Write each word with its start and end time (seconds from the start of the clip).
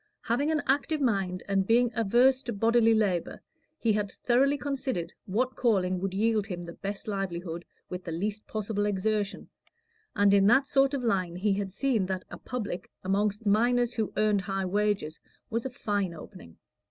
Having 0.23 0.49
an 0.49 0.63
active 0.65 0.99
mind, 0.99 1.43
and 1.47 1.67
being 1.67 1.91
averse 1.93 2.41
to 2.41 2.53
bodily 2.53 2.95
labor, 2.95 3.39
he 3.77 3.93
had 3.93 4.11
thoroughly 4.11 4.57
considered 4.57 5.13
what 5.27 5.55
calling 5.55 5.99
would 5.99 6.11
yield 6.11 6.47
him 6.47 6.63
the 6.63 6.73
best 6.73 7.07
livelihood 7.07 7.63
with 7.87 8.03
the 8.03 8.11
least 8.11 8.47
possible 8.47 8.87
exertion, 8.87 9.47
and 10.15 10.33
in 10.33 10.47
that 10.47 10.65
sort 10.65 10.95
of 10.95 11.03
line 11.03 11.35
he 11.35 11.53
had 11.53 11.71
seen 11.71 12.07
that 12.07 12.25
a 12.31 12.39
"public" 12.39 12.89
amongst 13.03 13.45
miners 13.45 13.93
who 13.93 14.11
earned 14.17 14.41
high 14.41 14.65
wages 14.65 15.19
was 15.51 15.67
a 15.67 15.69
fine 15.69 16.15
opening. 16.15 16.57